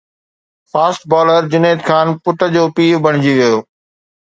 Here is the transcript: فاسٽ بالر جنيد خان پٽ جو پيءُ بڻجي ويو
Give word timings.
فاسٽ 0.75 1.01
بالر 1.13 1.43
جنيد 1.53 1.79
خان 1.91 2.07
پٽ 2.25 2.39
جو 2.59 2.63
پيءُ 2.77 3.01
بڻجي 3.07 3.33
ويو 3.41 3.59